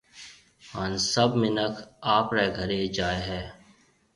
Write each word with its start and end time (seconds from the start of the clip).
ھان 0.71 0.91
سڀ 1.11 1.31
منک 1.41 1.75
آپرَي 2.15 2.45
گھرَي 2.57 2.81
جائيَ 2.95 3.21
ھيََََ 3.27 3.41